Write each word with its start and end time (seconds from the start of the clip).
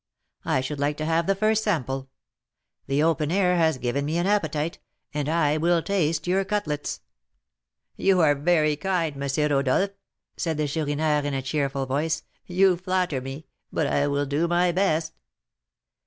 I 0.45 0.61
should 0.61 0.79
like 0.79 0.97
to 0.97 1.05
have 1.05 1.27
the 1.27 1.35
first 1.35 1.63
sample, 1.63 2.09
the 2.87 3.03
open 3.03 3.31
air 3.31 3.55
has 3.57 3.77
given 3.77 4.03
me 4.03 4.17
an 4.17 4.25
appetite, 4.25 4.79
and 5.13 5.29
I 5.29 5.57
will 5.57 5.83
taste 5.83 6.25
your 6.25 6.43
cutlets." 6.43 7.01
"You 7.97 8.19
are 8.21 8.33
very 8.33 8.75
kind, 8.75 9.21
M. 9.21 9.51
Rodolph," 9.51 9.91
said 10.37 10.57
the 10.57 10.65
Chourineur, 10.67 11.21
in 11.23 11.35
a 11.35 11.43
cheerful 11.43 11.85
voice; 11.85 12.23
"you 12.47 12.77
flatter 12.77 13.21
me, 13.21 13.45
but 13.71 13.85
I 13.85 14.07
will 14.07 14.25
do 14.25 14.47
my 14.47 14.71
best." 14.71 15.19